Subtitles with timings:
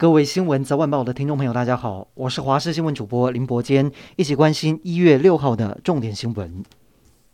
[0.00, 6.64] 各位新闻早晚报的听众朋友，大家好，我是华视新闻主播林伯坚，一起关心一月六号的重点新闻。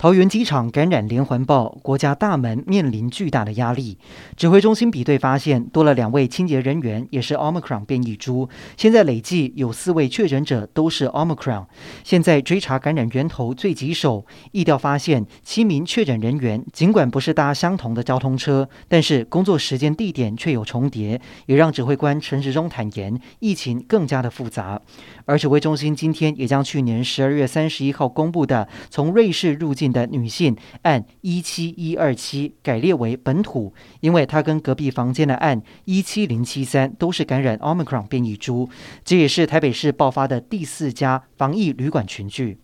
[0.00, 3.98] 桃园机场感染连环爆，国家大门面临巨大的压力。
[4.36, 8.48] 指挥中心比对发现，多了两位清洁人员也是 Omicron 变异株。
[8.76, 11.66] 现在累计有四位确诊者都是 Omicron。
[12.04, 24.80] 现在追查感染源头最棘手，疫调发现七名确诊人员，尽管不是搭相同的交通车，但是工作时间地点却有重叠，也让指挥官陈时中坦言，疫情更加的复杂。
[25.24, 38.68] 而指挥中心今天也将去年十二月三十一号公布的从瑞士入境的女性案一七一二七改列为本土，因为她跟隔壁房间的案一七零七三都是感染 Omicron 变异株。
[39.04, 42.58] 这也是台北市爆发的第四家防疫旅馆群聚。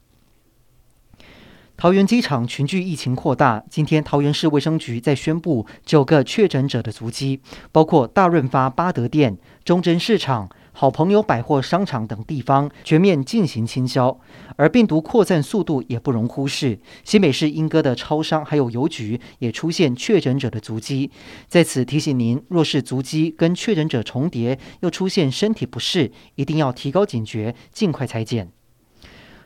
[1.77, 7.41] 桃园机场群聚疫情扩大，今天桃园市卫生局在宣布九个确诊者的足迹，
[7.73, 10.49] 包括大润发八德店、中贞市场。
[10.77, 14.19] 好朋友百货商场等地方全面进行清消，
[14.57, 16.81] 而病毒扩散速度也不容忽视。
[17.05, 21.13] 新北市莺歌的超商还有邮局也出现确诊者的足迹。
[21.47, 28.51] 在此提醒您，若是足迹跟确诊者重叠，又出现身体不适，一定要提高警觉，尽快裁检。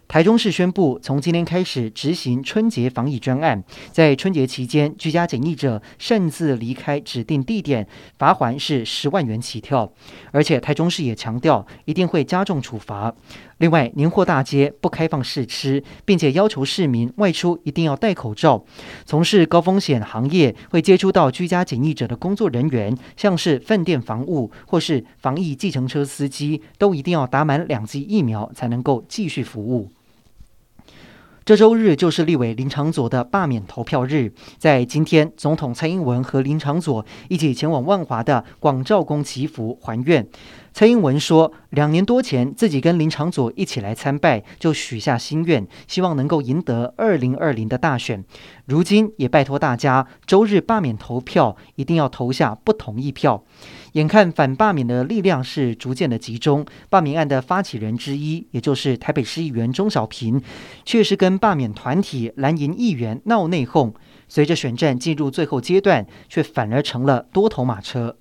[0.09, 7.87] 台中市宣布，从今天开始执行春节防疫专案，在春节期间居家检疫者擅自离开指定地点，
[8.19, 9.93] 罚锾是十万元起跳。
[10.33, 13.15] 而且台中市也强调，一定会加重处罚。
[13.59, 18.65] 另外，年货大街不开放试吃，并且要求市民外出一定要戴口罩。
[19.05, 29.91] 从事高风险行业会接触到居家检疫者的工作人员，像是饭店房务或是防疫计程车司机，都一定要打满两剂疫苗才能够继续服务。
[31.49, 40.29] 这周日就是立委林长佐的罢免投票日，在今天，总统蔡英文和林长佐一起前往万华的广照宫祈福还愿。
[40.75, 48.23] 蔡英文说，两年多前自己跟林长佐一起来参拜，就许下心愿，希望能够赢得二零二零的大选。
[48.67, 53.43] 如今也拜托大家，周日罢免投票，一定要投下不同意票。
[53.93, 60.41] 眼看反罢免的力量是逐渐的集中，罢免案的发起人之一，也就是台北市议员钟小平，
[60.85, 63.93] 却是跟罢免团体蓝营议员闹内讧。
[64.29, 68.17] 随着选战进入最后阶段，却反而成了多头马车。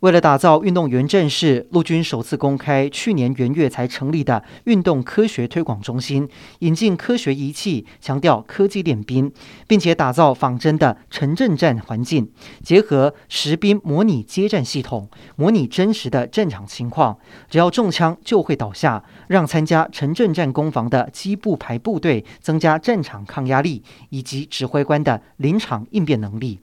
[0.00, 6.28] 为了打造运动员阵势，陆军首次公开去年元月才成立的运动科学推广中心，
[6.60, 9.32] 引进科学仪器，强调科技练兵，
[9.66, 12.30] 并且打造仿真的城镇战环境，
[12.62, 17.18] 结合实兵模拟接战系统，模拟真实的战场情况，
[17.50, 26.60] 只要中枪就会倒下，让参加城镇战攻防的机步排部队增加战场抗压力以及指挥官的临场应变能力。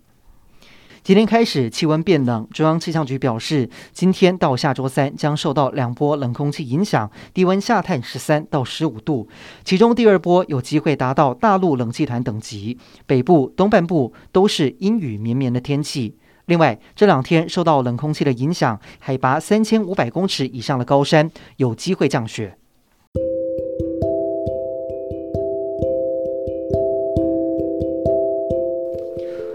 [1.05, 9.27] 今天开始气温变冷，中央气象局表示，今天到下周三将受到两波冷空气影响，低温下探十三到十五度，
[9.63, 16.17] 其中第二波有机会达到大陆冷气团等级，北部、东半部都是阴雨绵绵的天气。
[16.47, 22.57] 另外，这两天受到冷空气的影响，海拔三千五百公尺以上的高山有机会降雪。